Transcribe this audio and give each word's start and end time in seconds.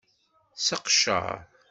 Seqcer. 0.65 1.29